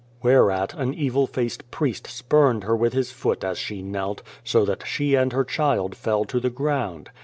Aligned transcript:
"Whereat 0.23 0.73
an 0.73 0.95
evil 0.95 1.27
faced 1.27 1.69
priest 1.69 2.07
spurned 2.07 2.63
her 2.63 2.75
with 2.75 2.93
his 2.93 3.11
foot 3.11 3.43
as 3.43 3.59
she 3.59 3.83
knelt, 3.83 4.23
so 4.43 4.65
that 4.65 4.87
she 4.87 5.13
and 5.13 5.31
her 5.31 5.43
child 5.43 5.95
fell 5.95 6.25
to 6.25 6.39
the 6.39 6.49
ground. 6.49 7.11